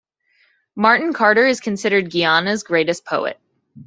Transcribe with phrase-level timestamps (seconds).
[0.75, 3.39] Martin Carter is considered Guyana's greatest poet.